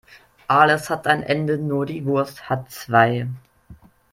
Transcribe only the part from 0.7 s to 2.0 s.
hat ein Ende, nur